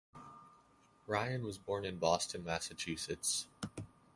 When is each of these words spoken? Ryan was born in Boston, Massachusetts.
Ryan 1.05 1.43
was 1.43 1.59
born 1.59 1.85
in 1.85 1.99
Boston, 1.99 2.43
Massachusetts. 2.43 3.45